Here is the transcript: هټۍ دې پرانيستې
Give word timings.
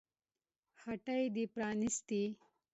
هټۍ 0.81 1.23
دې 1.35 1.43
پرانيستې 1.53 2.23